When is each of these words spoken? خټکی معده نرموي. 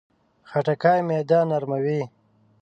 خټکی 0.49 0.99
معده 1.07 1.39
نرموي. 1.49 2.01